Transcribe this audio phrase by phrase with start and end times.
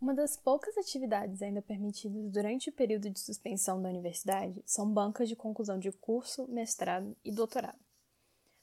[0.00, 5.28] Uma das poucas atividades ainda permitidas durante o período de suspensão da universidade são bancas
[5.28, 7.78] de conclusão de curso, mestrado e doutorado.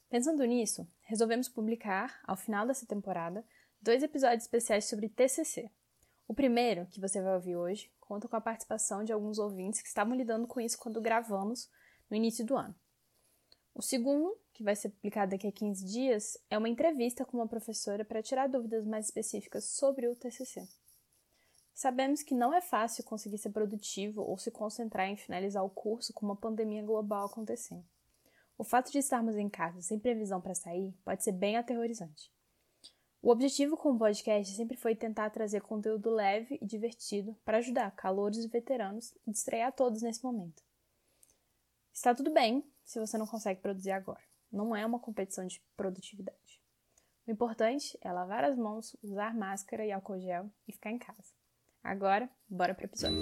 [0.09, 3.45] Pensando nisso, resolvemos publicar, ao final dessa temporada,
[3.79, 5.69] dois episódios especiais sobre TCC.
[6.27, 9.87] O primeiro, que você vai ouvir hoje, conta com a participação de alguns ouvintes que
[9.87, 11.69] estavam lidando com isso quando gravamos
[12.09, 12.73] no início do ano.
[13.75, 17.47] O segundo, que vai ser publicado daqui a 15 dias, é uma entrevista com uma
[17.47, 20.67] professora para tirar dúvidas mais específicas sobre o TCC.
[21.77, 26.11] Sabemos que não é fácil conseguir ser produtivo ou se concentrar em finalizar o curso
[26.11, 27.85] com uma pandemia global acontecendo.
[28.57, 32.33] O fato de estarmos em casa sem previsão para sair pode ser bem aterrorizante.
[33.21, 37.91] O objetivo com o podcast sempre foi tentar trazer conteúdo leve e divertido para ajudar
[37.91, 40.63] calouros e veteranos e distrair a todos nesse momento.
[41.93, 44.23] Está tudo bem se você não consegue produzir agora.
[44.51, 46.59] Não é uma competição de produtividade.
[47.27, 51.36] O importante é lavar as mãos, usar máscara e álcool gel e ficar em casa.
[51.87, 53.17] Agora, bora pro episódio.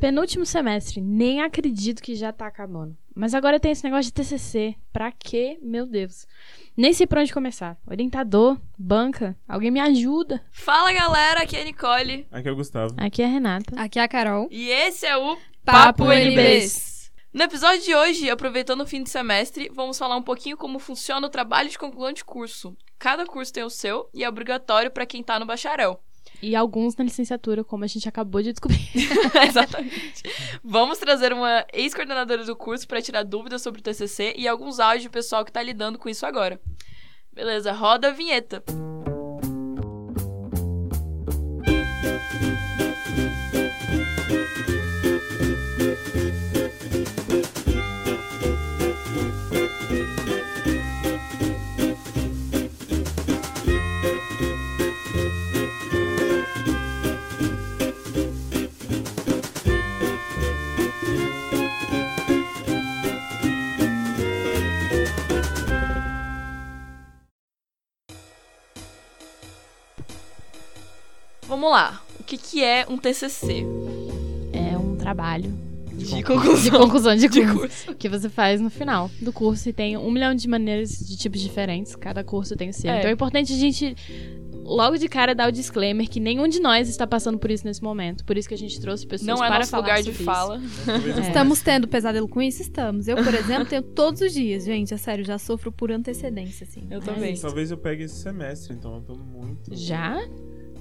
[0.00, 2.98] Penúltimo semestre, nem acredito que já tá acabando.
[3.14, 4.74] Mas agora tem esse negócio de TCC.
[4.92, 5.56] Pra quê?
[5.62, 6.26] Meu Deus.
[6.76, 7.78] Nem sei por onde começar.
[7.86, 10.44] Orientador, banca, alguém me ajuda.
[10.50, 12.26] Fala galera, aqui é a Nicole.
[12.28, 12.92] Aqui é o Gustavo.
[12.96, 13.80] Aqui é a Renata.
[13.80, 14.48] Aqui é a Carol.
[14.50, 16.34] E esse é o Papo Papo NBs.
[16.34, 17.12] NBs.
[17.32, 21.24] No episódio de hoje, aproveitando o fim de semestre, vamos falar um pouquinho como funciona
[21.24, 22.76] o trabalho de conclusão de curso.
[22.98, 26.02] Cada curso tem o seu e é obrigatório para quem tá no bacharel.
[26.40, 28.88] E alguns na licenciatura, como a gente acabou de descobrir.
[29.48, 30.22] Exatamente.
[30.62, 35.04] Vamos trazer uma ex-coordenadora do curso para tirar dúvidas sobre o TCC e alguns áudios
[35.04, 36.60] do pessoal que tá lidando com isso agora.
[37.32, 38.62] Beleza, roda a vinheta.
[71.58, 72.00] Vamos lá.
[72.20, 73.66] O que, que é um TCC?
[74.52, 75.52] É um trabalho
[75.92, 77.58] De de conclusão conclusão de de curso.
[77.58, 77.94] curso.
[77.96, 81.40] Que você faz no final do curso e tem um milhão de maneiras de tipos
[81.40, 81.96] diferentes.
[81.96, 82.92] Cada curso tem o seu.
[82.92, 82.98] É.
[82.98, 83.96] Então é importante a gente,
[84.62, 87.82] logo de cara, dar o disclaimer que nenhum de nós está passando por isso nesse
[87.82, 88.24] momento.
[88.24, 90.24] Por isso que a gente trouxe pessoas Não é para nosso falar lugar de sobre
[90.24, 90.60] fala.
[91.16, 91.20] É.
[91.26, 92.62] Estamos tendo pesadelo com isso?
[92.62, 93.08] Estamos.
[93.08, 94.94] Eu, por exemplo, tenho todos os dias, gente.
[94.94, 96.86] É sério, já sofro por antecedência, assim.
[96.88, 97.32] Eu É também.
[97.32, 97.42] isso.
[97.42, 99.72] Talvez eu pegue esse semestre, então eu tô muito.
[99.74, 99.84] isso.
[99.84, 100.16] Já?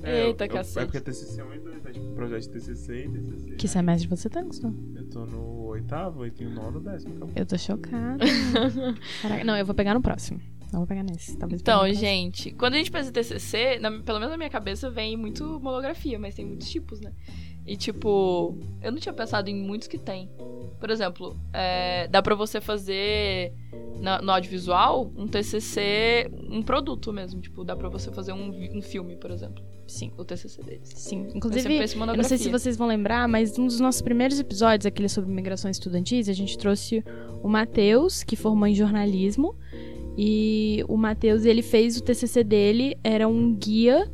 [0.03, 0.79] É, Eita, eu, cacete.
[0.79, 1.93] É porque TCC é muito interessante.
[1.99, 3.55] Tipo, projeto de TCC e TCC.
[3.55, 4.75] Que semestre você tá, Gustavo?
[4.95, 7.15] Eu tô no oitavo e tenho nono, décimo.
[7.15, 7.33] Acabou.
[7.35, 8.23] Eu tô chocada.
[9.21, 10.39] Caraca, não, eu vou pegar no próximo.
[10.71, 11.37] Não vou pegar nesse.
[11.37, 14.89] Talvez Então, gente, quando a gente pensa em TCC, na- pelo menos na minha cabeça
[14.89, 17.13] vem muito monografia, mas tem muitos tipos, né?
[17.67, 20.29] E, tipo, eu não tinha pensado em muitos que tem.
[20.79, 23.51] Por exemplo, é, dá pra você fazer
[23.99, 27.41] na- no audiovisual um TCC, um produto mesmo.
[27.41, 29.61] Tipo, dá pra você fazer um, um filme, por exemplo.
[29.87, 30.89] Sim, O TCC deles.
[30.95, 31.27] sim.
[31.33, 35.07] Inclusive, eu não sei se vocês vão lembrar, mas um dos nossos primeiros episódios, aquele
[35.09, 37.03] sobre migrações estudantis, a gente trouxe
[37.41, 39.55] o Matheus, que formou em jornalismo.
[40.17, 44.11] E o Matheus, ele fez o TCC dele, era um guia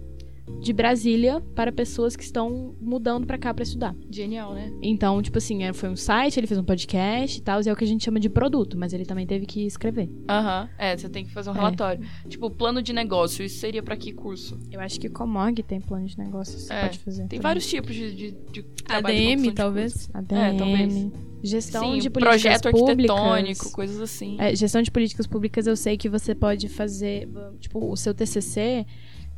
[0.59, 3.95] de Brasília para pessoas que estão mudando pra cá pra estudar.
[4.09, 4.71] Genial, né?
[4.81, 7.71] Então, tipo assim, é, foi um site, ele fez um podcast e tal, e é
[7.71, 10.09] o que a gente chama de produto, mas ele também teve que escrever.
[10.29, 10.69] Aham.
[10.77, 11.57] É, você tem que fazer um É.
[11.57, 12.05] relatório.
[12.27, 14.59] Tipo, plano de negócio, isso seria pra que curso?
[14.71, 17.21] Eu acho que Comog tem plano de negócio, você É, pode fazer.
[17.21, 17.41] Tem também.
[17.41, 20.09] vários tipos de, de, de ADM, de talvez.
[20.13, 21.11] ADM, É, talvez.
[21.41, 23.15] gestão Sim, de políticas projeto públicas.
[23.17, 24.35] arquitetônico, coisas assim.
[24.39, 27.29] É, gestão de políticas públicas, eu sei que você pode fazer,
[27.59, 28.85] tipo, o seu TCC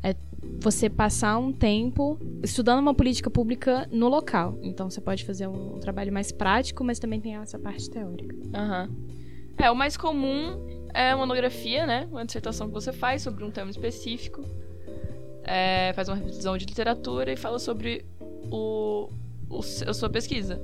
[0.03, 0.15] é
[0.61, 4.57] você passar um tempo estudando uma política pública no local.
[4.63, 8.35] Então você pode fazer um, trabalho mais prático, mas também tem essa parte teórica.
[8.53, 8.89] Aham.
[9.57, 12.07] É, o mais comum é a monografia, né?
[12.11, 14.43] Uma dissertação que você faz sobre um tema específico.
[15.43, 18.03] É, faz uma revisão de literatura e fala sobre
[18.51, 19.09] o,
[19.49, 20.59] o a sua pesquisa.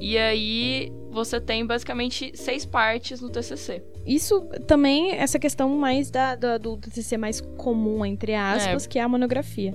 [0.00, 3.82] E aí você tem basicamente seis partes no TCC.
[4.06, 9.02] Isso também, essa questão mais da, da- do TCC mais comum, entre aspas, que é
[9.02, 9.74] a monografia.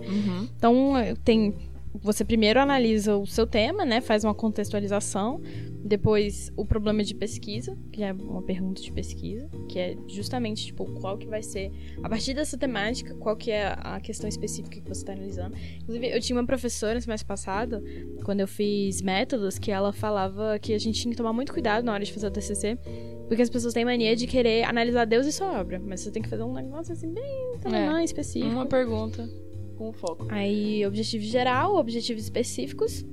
[0.57, 1.53] Então, eh, tem.
[2.01, 4.01] Você primeiro analisa o seu tema, né?
[4.01, 5.41] Faz uma contextualização.
[5.87, 10.83] Depois, o problema de pesquisa, que é uma pergunta de pesquisa, que é justamente, tipo,
[10.99, 11.71] qual que vai ser.
[12.01, 15.55] A partir dessa temática, qual que é a questão específica que você está analisando.
[15.83, 17.83] Inclusive, eu tinha uma professora no semestre passado,
[18.23, 21.85] quando eu fiz métodos, que ela falava que a gente tinha que tomar muito cuidado
[21.85, 22.79] na hora de fazer o TCC,
[23.27, 25.79] porque as pessoas têm mania de querer analisar Deus e sua obra.
[25.79, 28.51] Mas você tem que fazer um negócio assim, bem tamanho específico.
[28.51, 29.29] Uma pergunta.
[29.77, 30.25] com foco.
[30.29, 33.05] Aí, objetivo geral, objetivos específicos,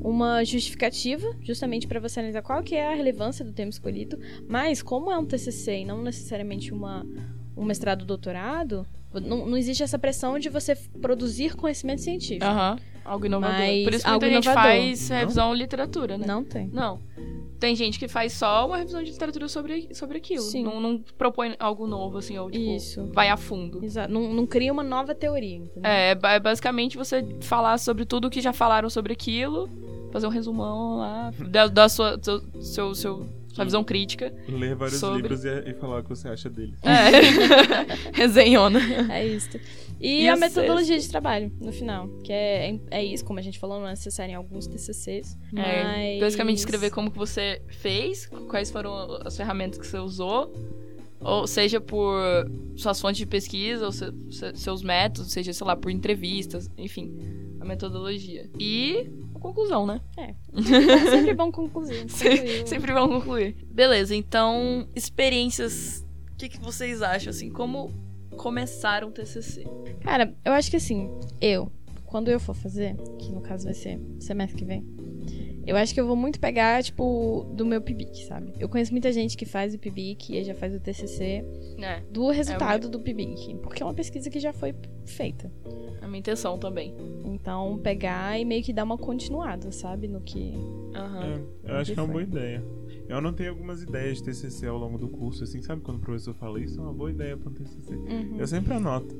[0.00, 4.18] uma justificativa, justamente para você analisar qual que é a relevância do tema escolhido.
[4.48, 7.06] Mas, como é um TCC e não necessariamente uma,
[7.56, 12.44] um mestrado ou doutorado, não, não existe essa pressão de você produzir conhecimento científico.
[12.44, 13.56] Aham, algo inovador.
[13.58, 15.16] Mas Por isso que muita gente faz Não?
[15.18, 16.26] revisão literatura, né?
[16.26, 16.68] Não tem.
[16.72, 17.00] Não.
[17.58, 20.42] Tem gente que faz só uma revisão de literatura sobre, sobre aquilo.
[20.42, 20.62] Sim.
[20.62, 23.08] Não, não propõe algo novo, assim, ou tipo, Isso.
[23.14, 23.82] vai a fundo.
[23.82, 24.12] Exato.
[24.12, 25.90] Não, não cria uma nova teoria, entendeu?
[25.90, 29.70] É, é ba- basicamente você falar sobre tudo que já falaram sobre aquilo,
[30.12, 33.26] fazer um resumão lá, da, da sua, seu, seu, seu-
[33.56, 34.32] sua visão crítica.
[34.48, 36.78] Ler vários Sobre- livros e, e falar o que você acha deles.
[36.84, 38.10] É.
[38.12, 38.80] Resenhona.
[39.12, 39.58] É isso.
[40.00, 42.08] E, E a o metodologia de trabalho, no final.
[42.22, 45.36] Que é, é isso, como a gente falou, não é necessário em alguns TCCs.
[45.56, 46.20] É, mas...
[46.20, 50.52] basicamente escrever como que você fez, quais foram as ferramentas que você usou,
[51.20, 52.14] ou seja por
[52.76, 57.14] suas fontes de pesquisa, ou se- se- seus métodos, seja, sei lá, por entrevistas, enfim,
[57.58, 58.50] a metodologia.
[58.60, 60.00] E a conclusão, né?
[60.16, 60.34] É
[61.10, 62.04] sempre bom concluir.
[62.10, 62.68] Se- concluir.
[62.68, 63.56] Sempre vamos concluir.
[63.70, 67.90] Beleza, então, experiências, o que, que vocês acham, assim, como
[68.36, 69.64] começar um TCC?
[70.00, 71.08] Cara, eu acho que assim,
[71.40, 71.70] eu,
[72.04, 74.84] quando eu for fazer, que no caso vai ser semestre que vem,
[75.66, 78.52] eu acho que eu vou muito pegar, tipo, do meu PIBIC, sabe?
[78.60, 81.44] Eu conheço muita gente que faz o PIBIC e já faz o TCC
[81.80, 84.72] É, do resultado do PIBIC, porque é uma pesquisa que já foi
[85.04, 85.50] feita.
[86.06, 86.94] A minha intenção também.
[87.24, 90.08] Então, pegar e meio que dar uma continuada, sabe?
[90.08, 90.54] No que.
[90.94, 91.44] Aham.
[91.64, 92.64] É, eu acho que é uma boa ideia.
[93.08, 96.34] Eu anotei algumas ideias de TCC ao longo do curso, assim, sabe quando o professor
[96.34, 97.94] fala isso é uma boa ideia para um TCC.
[97.94, 98.36] Uhum.
[98.38, 99.14] Eu sempre anoto,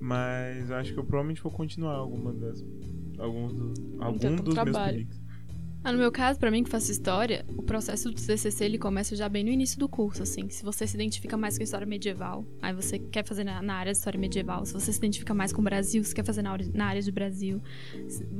[0.00, 2.64] mas eu acho que eu provavelmente vou continuar alguma das
[3.18, 5.06] alguns do, algum dos meus trabalho.
[5.86, 9.14] Ah, no meu caso, pra mim que faço história, o processo do TCC ele começa
[9.14, 10.48] já bem no início do curso, assim.
[10.48, 13.74] Se você se identifica mais com a história medieval, aí você quer fazer na, na
[13.74, 14.64] área de história medieval.
[14.64, 17.02] Se você se identifica mais com o Brasil, você quer fazer na, área- na área
[17.02, 17.60] de Brasil.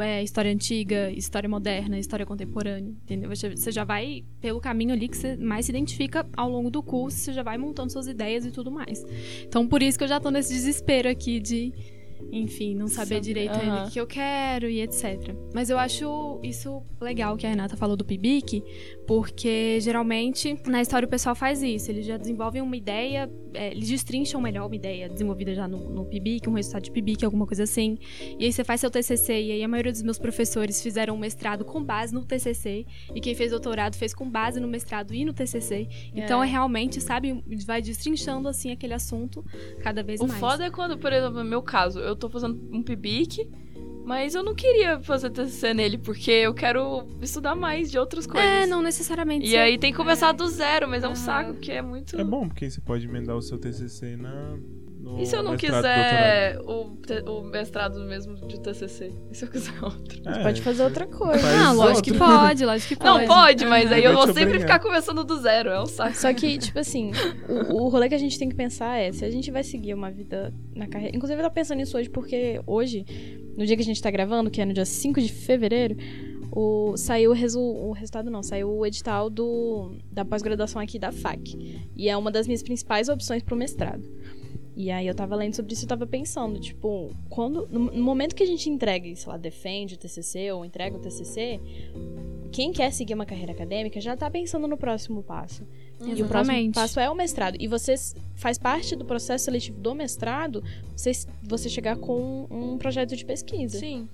[0.00, 3.28] É, história antiga, história moderna, história contemporânea, entendeu?
[3.28, 6.82] Você, você já vai pelo caminho ali que você mais se identifica ao longo do
[6.82, 9.04] curso, você já vai montando suas ideias e tudo mais.
[9.46, 11.74] Então, por isso que eu já tô nesse desespero aqui de
[12.32, 13.60] enfim, não saber Saber, direito aham.
[13.62, 15.34] ainda o que eu quero e etc.
[15.54, 18.62] Mas eu acho isso legal que a Renata falou do PIBIC,
[19.06, 21.90] porque geralmente na história o pessoal faz isso.
[21.90, 26.04] Eles já desenvolvem uma ideia, é, eles destrincham melhor uma ideia desenvolvida já no, no
[26.06, 27.98] PIBIC, um resultado de PIBIC, alguma coisa assim.
[28.38, 31.18] E aí você faz seu TCC, e aí a maioria dos meus professores fizeram um
[31.18, 35.24] mestrado com base no TCC, e quem fez doutorado fez com base no mestrado e
[35.24, 35.88] no TCC.
[36.14, 39.44] Então é realmente, sabe, vai destrinchando assim aquele assunto
[39.82, 40.40] cada vez O mais.
[40.40, 43.48] foda é quando, por exemplo, no meu caso, eu tô fazendo um PIBIC,
[44.04, 48.48] mas eu não queria fazer TCC nele, porque eu quero estudar mais de outras coisas.
[48.48, 49.46] É, não necessariamente.
[49.46, 51.16] E ser- aí tem que começar do zero, mas é um Aham.
[51.16, 52.20] saco, porque é muito...
[52.20, 54.58] É bom, porque aí você pode emendar o seu TCC na
[55.04, 56.96] no E se eu não quiser o,
[57.30, 59.12] o mestrado mesmo de TCC?
[59.30, 60.20] E se eu quiser outro?
[60.26, 61.38] É, Pode fazer outra coisa.
[61.38, 62.26] faz Não, lógico que outro.
[62.26, 63.20] pode, lógico que pode.
[63.20, 64.60] Não, pode, mas aí eu Vai vou sempre obrigar.
[64.60, 66.16] ficar começando do zero, é um saco.
[66.16, 67.12] Só que, tipo assim,
[67.48, 69.92] o, o rolê que a gente tem que pensar é se a gente vai seguir
[69.94, 71.14] uma vida na carreira.
[71.16, 73.04] Inclusive, eu tava pensando nisso hoje, porque hoje,
[73.56, 75.96] no dia que a gente tá gravando, que é no dia 5 de fevereiro,
[76.56, 81.10] o, saiu o, resu, o resultado, não, saiu o edital do, da pós-graduação aqui da
[81.10, 81.90] FAC.
[81.96, 84.02] E é uma das minhas principais opções pro mestrado.
[84.76, 87.68] E aí eu tava lendo sobre isso e tava pensando, tipo, quando.
[87.70, 91.60] No, momento que a gente entrega, sei lá, defende o TCC ou entrega o TCC,
[92.50, 95.64] quem quer seguir uma carreira acadêmica já tá pensando no próximo passo.
[96.00, 96.74] E o próximo Exatamente.
[96.74, 97.56] passo é o mestrado.
[97.60, 97.94] E você
[98.34, 100.62] faz parte do processo seletivo do mestrado
[100.96, 101.12] você,
[101.42, 103.78] você chegar com um projeto de pesquisa.
[103.78, 104.08] Sim.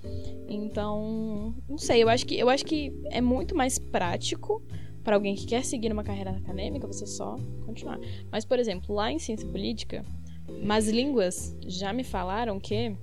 [0.47, 4.63] Então, não sei, eu acho que eu acho que é muito mais prático
[5.03, 7.99] para alguém que quer seguir uma carreira acadêmica você só continuar.
[8.31, 10.05] Mas, por exemplo, lá em ciência política,
[10.63, 12.95] mas línguas já me falaram que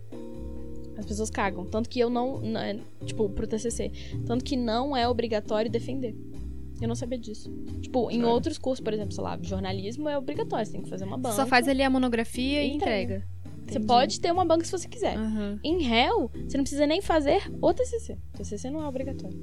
[0.96, 3.92] as pessoas cagam, tanto que eu não, não é, tipo, pro TCC,
[4.26, 6.14] tanto que não é obrigatório defender.
[6.80, 7.50] Eu não sabia disso.
[7.80, 11.04] Tipo, em outros cursos, por exemplo, sei lá, jornalismo é obrigatório, você tem que fazer
[11.04, 11.34] uma banca.
[11.34, 13.24] Só faz ali a monografia e E entrega.
[13.66, 15.16] Você pode ter uma banca se você quiser.
[15.16, 15.60] Aham.
[15.62, 18.16] Em réu, você não precisa nem fazer o TCC.
[18.34, 19.38] O TCC não é obrigatório.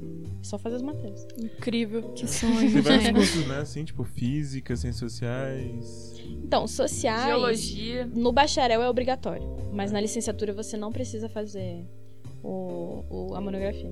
[0.45, 1.27] É só fazer as matérias.
[1.39, 2.03] Incrível.
[2.13, 3.15] Que sonho, Tem vários gente.
[3.15, 3.57] cursos, né?
[3.57, 6.13] Assim, tipo física, ciências sociais.
[6.43, 8.07] Então, sociais, Geologia.
[8.13, 9.43] no bacharel é obrigatório.
[9.73, 11.83] Mas na licenciatura você não precisa fazer
[12.43, 13.91] o, o- a monografia.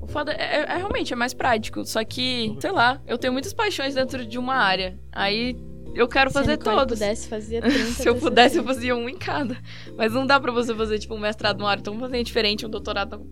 [0.00, 1.84] O foda é, é- é realmente é mais prático.
[1.86, 4.98] Só que, sei lá, eu tenho muitas paixões dentro de uma área.
[5.12, 5.56] Aí
[5.94, 6.98] eu quero Se fazer todos.
[6.98, 9.56] pudesse, fazia 30 Se eu pudesse, eu fazia um em cada.
[9.96, 12.68] Mas não dá pra você fazer, tipo, um mestrado numa área tão completamente diferente, um
[12.68, 13.24] doutorado.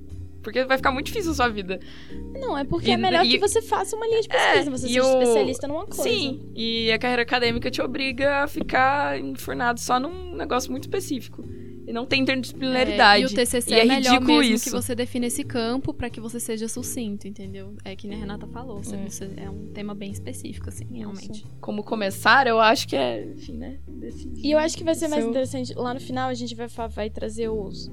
[0.42, 1.78] Porque vai ficar muito difícil a sua vida.
[2.38, 4.70] Não, é porque E- é melhor e- que você faça uma linha de pesquisa.
[4.70, 6.02] você e seja o- especialista numa coisa.
[6.02, 11.44] Sim, e a carreira acadêmica te obriga a ficar enfurnado só num negócio muito específico.
[11.86, 13.22] e não tem interdisciplinaridade.
[13.24, 14.64] É, e o TCC e é, é melhor mesmo isso.
[14.64, 17.74] que você define esse campo para que você seja sucinto, entendeu?
[17.84, 19.08] É que a Renata falou, é.
[19.08, 21.44] Você, é um tema bem específico, assim, realmente.
[21.60, 23.78] Como começar, eu acho que é, enfim, né?
[23.88, 24.46] Decidir.
[24.46, 25.30] E eu acho que vai ser mais Seu...
[25.30, 25.74] interessante.
[25.74, 27.90] Lá no final a gente vai, vai trazer os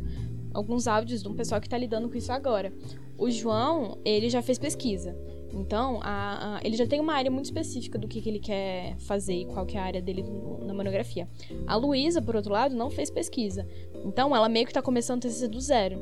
[0.57, 2.73] alguns áudios de um pessoal que está lidando com isso agora.
[3.17, 5.15] O João, ele já fez pesquisa.
[5.53, 8.97] Então, a, a, ele já tem uma área muito específica do que, que ele quer
[8.97, 10.25] fazer e qual que é a área dele
[10.65, 11.27] na monografia.
[11.65, 13.67] A Luísa, por outro lado, não fez pesquisa.
[14.03, 15.99] Então, ela meio que está começando o TCC do zero.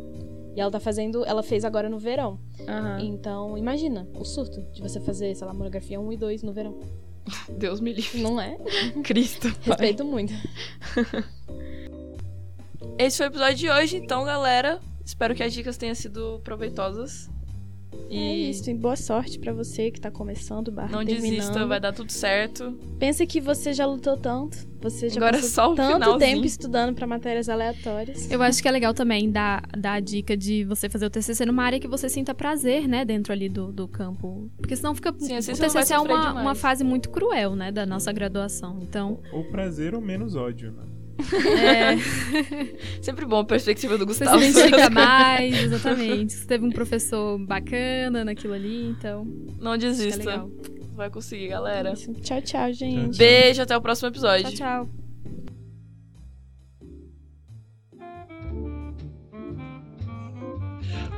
[0.56, 2.40] E ela tá fazendo, ela fez agora no verão.
[2.60, 3.00] Uhum.
[3.00, 6.80] Então, imagina o surto de você fazer, sei lá, monografia 1 e 2 no verão.
[7.50, 8.22] Deus me livre.
[8.22, 8.58] Não é?
[9.04, 9.50] Cristo.
[9.62, 10.34] Respeito muito.
[12.98, 14.80] Esse foi o episódio de hoje, então, galera.
[15.06, 17.30] Espero que as dicas tenham sido proveitosas.
[18.10, 18.18] E...
[18.18, 21.38] É isso, e boa sorte para você que tá começando, barra Não terminando.
[21.38, 22.78] desista, vai dar tudo certo.
[22.98, 26.20] Pensa que você já lutou tanto, você já Agora passou só tanto finalzinho.
[26.20, 28.32] tempo estudando para matérias aleatórias.
[28.32, 31.46] Eu acho que é legal também dar, dar a dica de você fazer o TCC
[31.46, 34.50] numa área que você sinta prazer, né, dentro ali do, do campo.
[34.58, 35.14] Porque senão fica...
[35.18, 39.20] Sim, assim o TCC é uma, uma fase muito cruel, né, da nossa graduação, então...
[39.34, 40.95] Ou prazer ou menos ódio, né?
[41.18, 41.98] É.
[43.02, 44.40] Sempre bom a perspectiva do Gustavo.
[44.40, 46.34] Você se identifica mais, exatamente.
[46.34, 49.26] Você teve um professor bacana naquilo ali, então.
[49.60, 50.46] Não desista.
[50.94, 51.94] Vai conseguir, galera.
[51.94, 53.18] Tchau, tchau, gente.
[53.18, 54.50] Beijo, até o próximo episódio.
[54.52, 54.90] Tchau, tchau.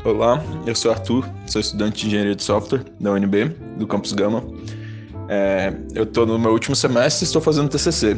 [0.04, 4.42] Olá, eu sou Arthur, sou estudante de engenharia de software da UNB, do Campus Gama.
[5.28, 8.16] É, eu estou no meu último semestre e estou fazendo TCC.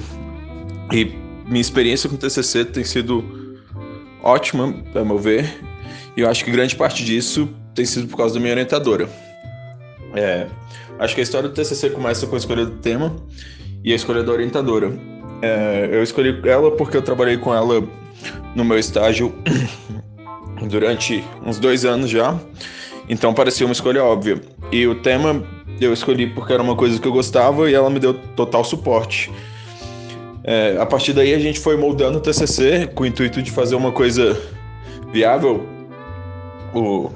[0.93, 3.57] E minha experiência com o TCC tem sido
[4.21, 5.59] ótima, a meu ver,
[6.15, 9.09] e eu acho que grande parte disso tem sido por causa da minha orientadora.
[10.15, 10.47] É,
[10.99, 13.15] acho que a história do TCC começa com a escolha do tema
[13.83, 14.91] e a escolha da orientadora.
[15.41, 17.81] É, eu escolhi ela porque eu trabalhei com ela
[18.55, 19.33] no meu estágio
[20.69, 22.37] durante uns dois anos já,
[23.07, 24.39] então parecia uma escolha óbvia.
[24.71, 25.43] E o tema
[25.81, 29.31] eu escolhi porque era uma coisa que eu gostava e ela me deu total suporte.
[30.49, 33.75] É, a partir daí a gente foi moldando o TCC com o intuito de fazer
[33.75, 34.35] uma coisa
[35.13, 35.69] viável,
[36.73, 37.11] o,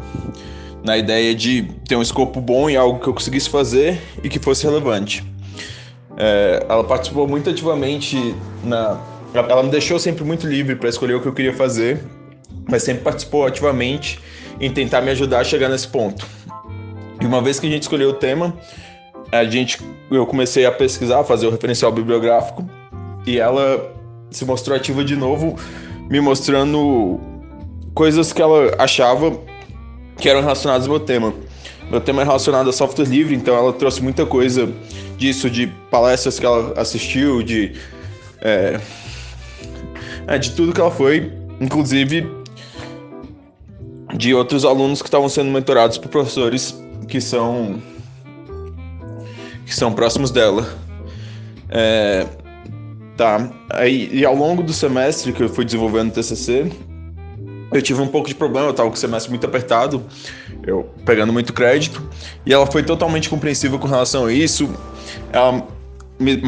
[0.85, 4.37] na ideia de ter um escopo bom e algo que eu conseguisse fazer e que
[4.37, 5.23] fosse relevante.
[6.15, 9.01] É, ela participou muito ativamente na.
[9.33, 12.03] Ela me deixou sempre muito livre para escolher o que eu queria fazer,
[12.69, 14.19] mas sempre participou ativamente
[14.61, 16.23] em tentar me ajudar a chegar nesse ponto.
[17.19, 18.55] E uma vez que a gente escolheu o tema,
[19.31, 19.79] a gente,
[20.11, 22.63] eu comecei a pesquisar, a fazer o referencial bibliográfico
[23.25, 23.93] e ela
[24.29, 25.55] se mostrou ativa de novo,
[26.09, 27.19] me mostrando
[27.93, 29.31] coisas que ela achava
[30.17, 31.33] que eram relacionadas ao meu tema.
[31.89, 34.69] Meu tema é relacionado a software livre, então ela trouxe muita coisa
[35.17, 37.73] disso, de palestras que ela assistiu, de.
[38.41, 38.79] É,
[40.27, 42.27] é, de tudo que ela foi, inclusive
[44.15, 47.81] de outros alunos que estavam sendo mentorados por professores que são
[49.65, 50.67] que são próximos dela.
[51.69, 52.27] É,
[53.17, 53.49] Tá.
[53.69, 56.71] Aí, e ao longo do semestre que eu fui desenvolvendo o TCC,
[57.71, 60.03] eu tive um pouco de problema, eu tava com o semestre muito apertado,
[60.65, 62.01] eu pegando muito crédito,
[62.45, 64.69] e ela foi totalmente compreensiva com relação a isso.
[65.31, 65.67] Ela,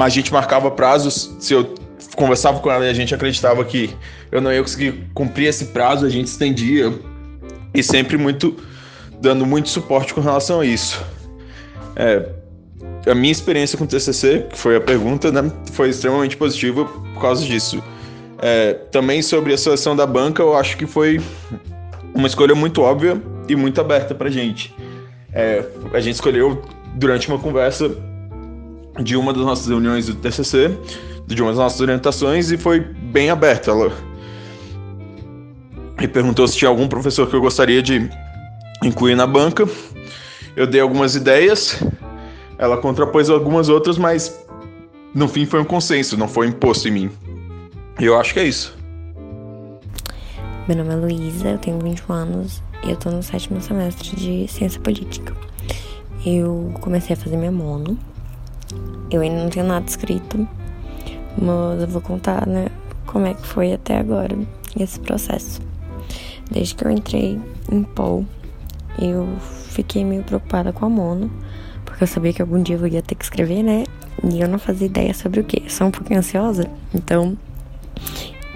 [0.04, 1.74] a gente marcava prazos, se eu
[2.16, 3.94] conversava com ela e a gente acreditava que
[4.32, 6.94] eu não ia conseguir cumprir esse prazo, a gente estendia,
[7.74, 8.56] e sempre muito
[9.20, 11.04] dando muito suporte com relação a isso.
[11.96, 12.30] É,
[13.06, 17.22] a minha experiência com o TCC, que foi a pergunta, né, foi extremamente positiva por
[17.22, 17.84] causa disso.
[18.40, 21.22] É, também sobre a seleção da banca, eu acho que foi
[22.14, 24.74] uma escolha muito óbvia e muito aberta para gente.
[25.32, 26.62] É, a gente escolheu
[26.96, 27.92] durante uma conversa
[29.00, 30.72] de uma das nossas reuniões do TCC,
[31.28, 33.72] de uma das nossas orientações, e foi bem aberta.
[33.72, 33.92] Ela
[36.00, 38.10] me perguntou se tinha algum professor que eu gostaria de
[38.84, 39.68] incluir na banca.
[40.56, 41.84] Eu dei algumas ideias,
[42.58, 44.46] ela contrapôs algumas outras, mas
[45.14, 47.12] no fim foi um consenso, não foi imposto em mim.
[48.00, 48.78] E eu acho que é isso.
[50.68, 54.48] Meu nome é Luísa, eu tenho 21 anos e eu tô no sétimo semestre de
[54.48, 55.34] Ciência Política.
[56.26, 57.98] Eu comecei a fazer minha mono.
[59.12, 60.48] Eu ainda não tenho nada escrito,
[61.38, 62.68] mas eu vou contar, né,
[63.06, 64.36] como é que foi até agora
[64.78, 65.62] esse processo.
[66.50, 67.40] Desde que eu entrei
[67.72, 68.26] em Paul,
[69.00, 69.28] eu
[69.70, 71.30] fiquei meio preocupada com a mono,
[71.96, 73.86] porque eu sabia que algum dia eu ia ter que escrever, né?
[74.22, 75.64] E eu não fazia ideia sobre o que.
[75.72, 77.38] Sou um pouquinho ansiosa, então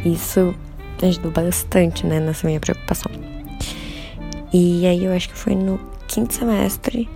[0.03, 0.53] isso
[1.01, 3.09] ajudou bastante, né, nessa minha preocupação.
[4.51, 7.07] E aí eu acho que foi no quinto semestre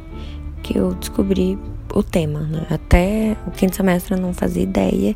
[0.61, 1.59] que eu descobri
[1.93, 2.67] o tema, né?
[2.69, 5.13] Até o quinto semestre eu não fazia ideia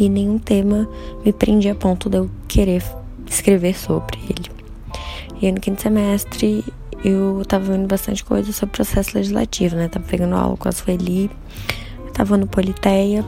[0.00, 0.88] e nenhum tema
[1.22, 2.82] me prendia a ponto de eu querer
[3.26, 4.50] escrever sobre ele.
[5.38, 6.64] E aí no quinto semestre
[7.06, 9.86] eu tava vendo bastante coisa sobre processo legislativo, né?
[9.86, 11.30] Tava pegando aula com a Sueli,
[12.12, 13.24] tava no Politeia,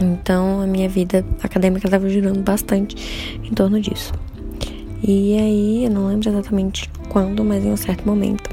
[0.00, 2.96] então a minha vida acadêmica tava girando bastante
[3.42, 4.12] em torno disso.
[5.02, 8.48] E aí, eu não lembro exatamente quando, mas em um certo momento,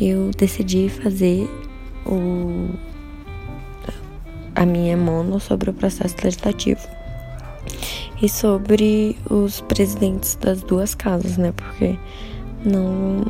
[0.00, 1.46] eu decidi fazer
[2.06, 2.70] o
[4.54, 6.80] a minha mono sobre o processo legislativo
[8.22, 11.52] e sobre os presidentes das duas casas, né?
[11.52, 11.98] Porque
[12.64, 13.26] não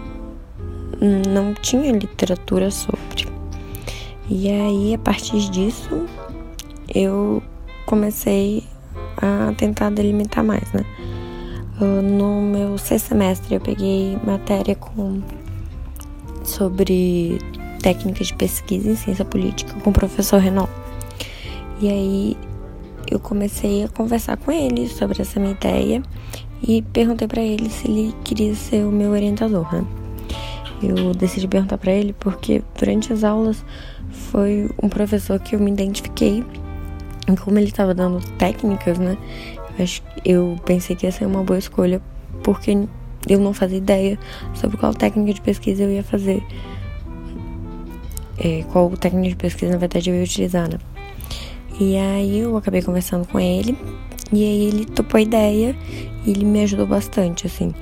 [1.01, 3.29] não tinha literatura sobre.
[4.29, 6.07] E aí, a partir disso,
[6.95, 7.43] eu
[7.87, 8.65] comecei
[9.17, 10.85] a tentar delimitar mais, né?
[11.81, 15.21] Ah, no meu sexto semestre, eu peguei matéria com
[16.43, 17.39] sobre
[17.83, 20.73] técnicas de pesquisa em ciência política com o professor Renault.
[21.81, 22.37] E aí
[23.11, 26.03] eu comecei a conversar com ele sobre essa minha ideia
[26.63, 29.85] e perguntei para ele se ele queria ser o meu orientador, né?
[30.89, 33.65] Eu decidi perguntar para ele porque durante as aulas
[34.11, 36.45] foi um professor que eu me identifiquei
[37.29, 39.17] e como ele estava dando técnicas, né?
[40.25, 42.01] Eu pensei que ia ser uma boa escolha
[42.43, 42.87] porque
[43.29, 44.19] eu não fazia ideia
[44.55, 46.43] sobre qual técnica de pesquisa eu ia fazer.
[48.39, 50.79] É, qual técnica de pesquisa na verdade eu ia utilizar, né?
[51.81, 53.77] E aí eu acabei conversando com ele
[54.33, 55.77] e aí ele topou a ideia
[56.25, 57.75] e ele me ajudou bastante, assim.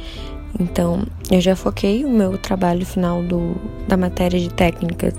[0.59, 3.57] Então, eu já foquei o meu trabalho final do,
[3.89, 5.15] da matéria de técnicas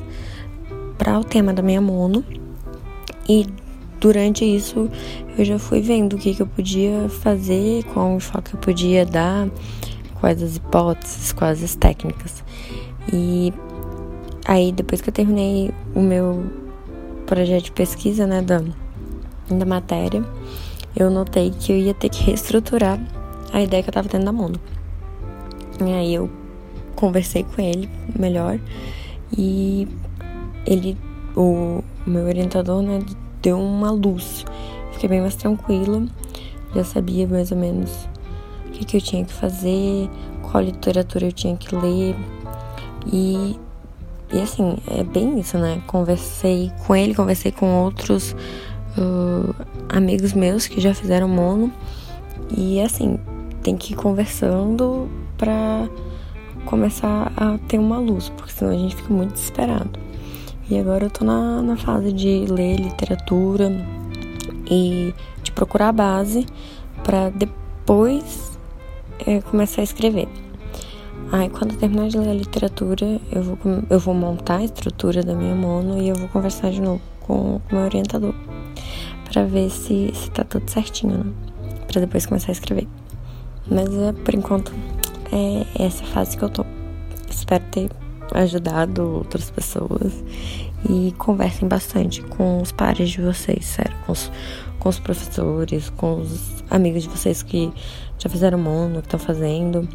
[0.97, 2.23] para o tema da minha mono.
[3.27, 3.45] E
[3.99, 4.89] durante isso,
[5.37, 9.49] eu já fui vendo o que, que eu podia fazer, qual enfoque eu podia dar,
[10.19, 12.43] quais as hipóteses, quais as técnicas.
[13.11, 13.53] E
[14.45, 16.45] aí, depois que eu terminei o meu
[17.25, 18.63] projeto de pesquisa, né, da,
[19.49, 20.23] da matéria,
[20.95, 22.99] eu notei que eu ia ter que reestruturar
[23.51, 24.59] a ideia que eu tava tendo da mono.
[25.79, 26.29] E aí eu
[26.95, 28.59] conversei com ele melhor
[29.37, 29.87] e
[30.65, 30.97] ele,
[31.35, 32.99] o meu orientador, né,
[33.41, 34.45] deu uma luz.
[34.93, 36.05] Fiquei bem mais tranquila,
[36.73, 38.07] já sabia mais ou menos
[38.67, 40.09] o que, que eu tinha que fazer,
[40.41, 42.15] qual literatura eu tinha que ler.
[43.11, 43.59] E,
[44.33, 45.81] e assim, é bem isso, né?
[45.85, 48.35] Conversei com ele, conversei com outros
[48.97, 49.55] uh,
[49.89, 51.71] amigos meus que já fizeram mono.
[52.55, 53.19] E assim,
[53.61, 55.89] tem que ir conversando para
[56.65, 59.99] começar a ter uma luz, porque senão a gente fica muito desesperado.
[60.69, 63.71] E agora eu tô na, na fase de ler literatura
[64.69, 66.45] e de procurar a base
[67.03, 68.57] para depois
[69.25, 70.27] é, começar a escrever.
[71.31, 73.57] Aí quando eu terminar de ler a literatura, eu vou,
[73.89, 77.57] eu vou montar a estrutura da minha mono e eu vou conversar de novo com
[77.57, 78.33] o meu orientador
[79.31, 81.33] para ver se, se tá tudo certinho, né?
[81.87, 82.87] Pra depois começar a escrever.
[83.69, 84.71] Mas é, por enquanto
[85.35, 86.65] é essa fase que eu tô.
[87.29, 87.89] Espero ter
[88.33, 90.23] ajudado outras pessoas
[90.89, 94.31] e conversem bastante com os pares de vocês, sério, com os,
[94.79, 97.71] com os professores, com os amigos de vocês que
[98.17, 99.87] já fizeram mono, que estão fazendo,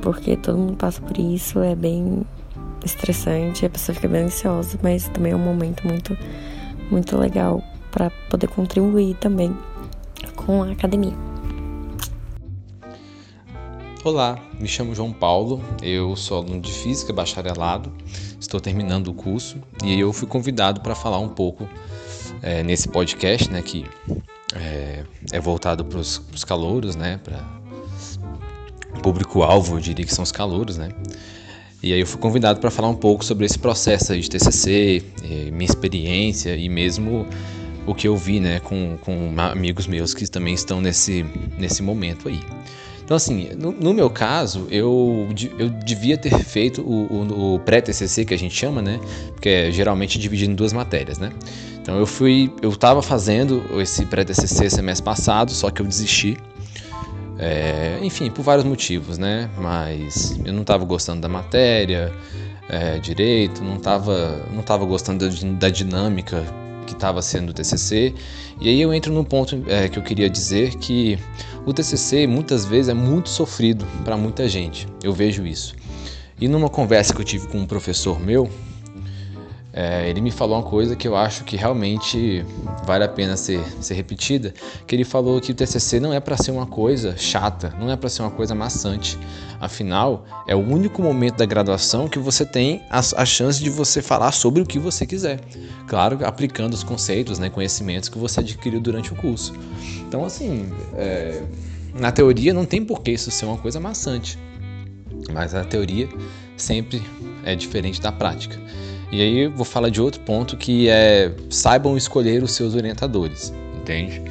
[0.00, 2.22] porque todo mundo passa por isso, é bem
[2.84, 6.16] estressante, a pessoa fica bem ansiosa, mas também é um momento muito,
[6.90, 9.56] muito legal para poder contribuir também
[10.36, 11.33] com a academia.
[14.04, 17.90] Olá, me chamo João Paulo, eu sou aluno de Física Bacharelado,
[18.38, 21.66] estou terminando o curso e eu fui convidado para falar um pouco
[22.42, 23.86] é, nesse podcast, né, que
[24.54, 27.42] é, é voltado para os calouros, né, para
[29.02, 30.90] público-alvo, eu diria que são os calouros, né,
[31.82, 35.02] e aí eu fui convidado para falar um pouco sobre esse processo de TCC,
[35.50, 37.26] minha experiência e mesmo
[37.86, 41.24] o que eu vi, né, com, com amigos meus que também estão nesse,
[41.56, 42.42] nesse momento aí.
[43.04, 48.24] Então, assim, no, no, meu caso, eu, eu devia ter feito o, o, o pré-TCC,
[48.24, 48.98] que a gente chama, né?
[49.34, 51.30] Porque é geralmente dividido em duas matérias, né?
[51.80, 56.38] Então, eu fui, eu estava fazendo esse pré-TCC semestre passado, só que eu desisti.
[57.38, 59.50] É, enfim, por vários motivos, né?
[59.58, 62.10] Mas eu não estava gostando da matéria
[62.68, 66.44] é, direito, não estava não tava gostando da dinâmica
[66.84, 68.14] que estava sendo o TCC.
[68.60, 71.18] E aí eu entro num ponto é, que eu queria dizer que
[71.66, 74.86] o TCC muitas vezes é muito sofrido para muita gente.
[75.02, 75.74] Eu vejo isso.
[76.40, 78.50] E numa conversa que eu tive com um professor meu,
[79.76, 82.46] é, ele me falou uma coisa que eu acho que realmente
[82.86, 84.54] vale a pena ser, ser repetida,
[84.86, 87.96] que ele falou que o TCC não é para ser uma coisa chata, não é
[87.96, 89.18] para ser uma coisa maçante.
[89.60, 94.00] Afinal, é o único momento da graduação que você tem a, a chance de você
[94.00, 95.40] falar sobre o que você quiser.
[95.88, 99.52] Claro, aplicando os conceitos, né, conhecimentos que você adquiriu durante o curso.
[100.06, 101.42] Então, assim, é,
[101.92, 104.38] na teoria não tem por que isso ser uma coisa maçante.
[105.32, 106.08] Mas a teoria
[106.56, 107.02] sempre
[107.44, 108.56] é diferente da prática.
[109.12, 114.22] E aí vou falar de outro ponto que é saibam escolher os seus orientadores, entende?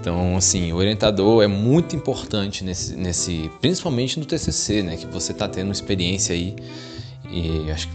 [0.00, 5.30] Então, assim, o orientador é muito importante nesse, nesse principalmente no TCC, né, que você
[5.30, 6.56] está tendo experiência aí
[7.30, 7.94] e acho que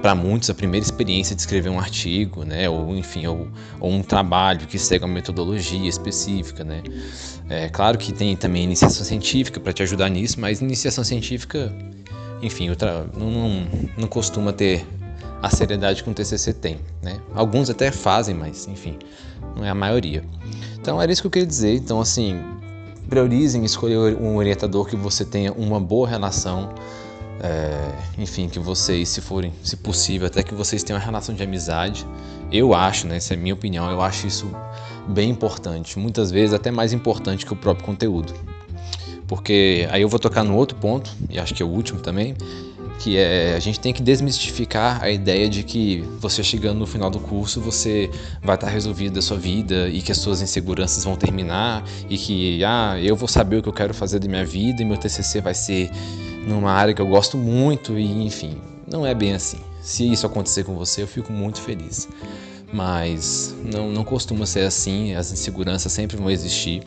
[0.00, 3.48] para muitos a primeira experiência de escrever um artigo, né, ou enfim, ou,
[3.80, 6.80] ou um trabalho que segue uma metodologia específica, né.
[7.48, 11.74] É claro que tem também iniciação científica para te ajudar nisso, mas iniciação científica,
[12.40, 12.68] enfim,
[13.18, 14.86] não, não, não costuma ter
[15.42, 17.18] a seriedade que um TCC tem, né.
[17.34, 18.98] Alguns até fazem, mas enfim,
[19.56, 20.24] não é a maioria.
[20.80, 21.74] Então era isso que eu queria dizer.
[21.74, 22.42] Então assim,
[23.08, 26.74] priorizem escolher um orientador que você tenha uma boa relação
[27.40, 31.42] é, enfim, que vocês, se forem, se possível, até que vocês tenham uma relação de
[31.42, 32.06] amizade.
[32.50, 34.50] Eu acho, né, essa é a minha opinião, eu acho isso
[35.06, 38.34] bem importante, muitas vezes até mais importante que o próprio conteúdo.
[39.26, 42.34] Porque aí eu vou tocar no outro ponto, e acho que é o último também,
[42.98, 47.08] que é a gente tem que desmistificar a ideia de que você chegando no final
[47.08, 48.10] do curso você
[48.42, 52.64] vai estar resolvido da sua vida e que as suas inseguranças vão terminar e que
[52.64, 55.40] ah, eu vou saber o que eu quero fazer da minha vida e meu TCC
[55.40, 55.90] vai ser
[56.46, 58.58] numa área que eu gosto muito e enfim,
[58.90, 59.58] não é bem assim.
[59.80, 62.08] Se isso acontecer com você, eu fico muito feliz.
[62.72, 66.82] Mas não, não costuma ser assim, as inseguranças sempre vão existir.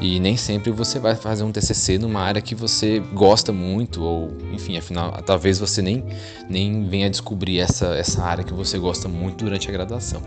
[0.00, 4.36] E nem sempre você vai fazer um TCC numa área que você gosta muito, ou
[4.52, 6.04] enfim, afinal, talvez você nem,
[6.48, 10.22] nem venha descobrir essa, essa área que você gosta muito durante a graduação.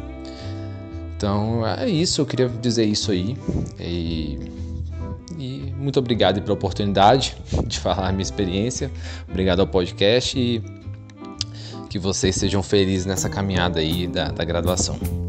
[1.15, 3.37] Então é isso, eu queria dizer isso aí.
[3.79, 4.55] E
[5.37, 7.35] e muito obrigado pela oportunidade
[7.67, 8.91] de falar a minha experiência.
[9.29, 10.61] Obrigado ao podcast e
[11.89, 15.24] que vocês sejam felizes nessa caminhada aí da, da graduação.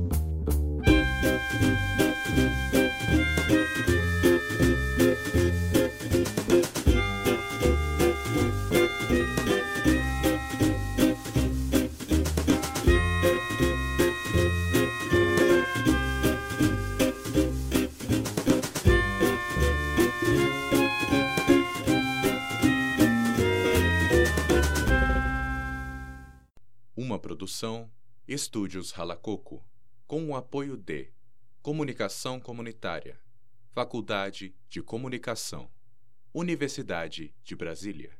[28.76, 29.64] Estúdios Ralacoco,
[30.06, 31.10] com o apoio de
[31.62, 33.18] Comunicação Comunitária,
[33.72, 35.70] Faculdade de Comunicação,
[36.34, 38.16] Universidade de Brasília.